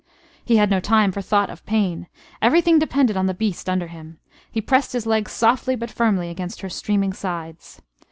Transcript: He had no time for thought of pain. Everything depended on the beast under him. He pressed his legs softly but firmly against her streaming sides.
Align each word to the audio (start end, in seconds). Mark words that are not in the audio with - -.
He 0.43 0.57
had 0.57 0.71
no 0.71 0.79
time 0.79 1.11
for 1.11 1.21
thought 1.21 1.51
of 1.51 1.63
pain. 1.67 2.07
Everything 2.41 2.79
depended 2.79 3.15
on 3.15 3.27
the 3.27 3.35
beast 3.35 3.69
under 3.69 3.85
him. 3.85 4.17
He 4.51 4.59
pressed 4.59 4.93
his 4.93 5.05
legs 5.05 5.31
softly 5.31 5.75
but 5.75 5.91
firmly 5.91 6.31
against 6.31 6.61
her 6.61 6.69
streaming 6.69 7.13
sides. 7.13 7.83